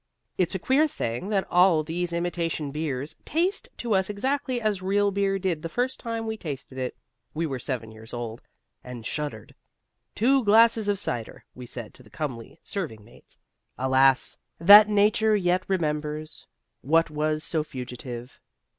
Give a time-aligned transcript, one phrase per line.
[0.35, 5.11] It's a queer thing that all these imitation beers taste to us exactly as real
[5.11, 6.97] beer did the first time we tasted it
[7.35, 8.41] (we were seven years old)
[8.83, 9.53] and shuddered.
[10.15, 13.35] "Two glasses of cider," we said to the comely serving maid.
[13.77, 16.47] Alas That nature yet remembers
[16.81, 18.39] What was so fugitive.